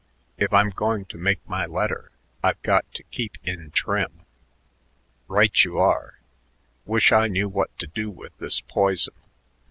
If 0.35 0.51
I'm 0.51 0.71
going 0.71 1.05
to 1.13 1.17
make 1.19 1.47
my 1.47 1.67
letter, 1.67 2.11
I've 2.41 2.59
got 2.63 2.91
to 2.93 3.03
keep 3.11 3.37
in 3.43 3.69
trim." 3.69 4.25
"Right 5.27 5.63
you 5.63 5.77
are. 5.77 6.17
Wish 6.87 7.11
I 7.11 7.27
knew 7.27 7.47
what 7.47 7.77
to 7.77 7.85
do 7.85 8.09
with 8.09 8.35
this 8.39 8.61
poison. 8.61 9.13